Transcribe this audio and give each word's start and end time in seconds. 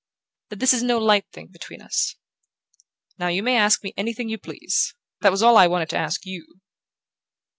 "That 0.49 0.55
this 0.57 0.73
is 0.73 0.81
no 0.81 0.97
light 0.97 1.27
thing 1.31 1.49
between 1.49 1.79
us. 1.79 2.15
Now 3.19 3.27
you 3.27 3.43
may 3.43 3.55
ask 3.55 3.83
me 3.83 3.93
anything 3.95 4.29
you 4.29 4.39
please! 4.39 4.95
That 5.19 5.29
was 5.31 5.43
all 5.43 5.57
I 5.57 5.67
wanted 5.67 5.89
to 5.91 5.97
ask 5.97 6.25
YOU." 6.25 6.59